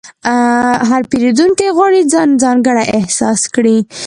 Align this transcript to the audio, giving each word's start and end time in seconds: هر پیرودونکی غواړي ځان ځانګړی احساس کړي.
هر 0.89 1.01
پیرودونکی 1.09 1.67
غواړي 1.77 2.01
ځان 2.13 2.29
ځانګړی 2.43 2.85
احساس 2.97 3.41
کړي. 3.55 3.77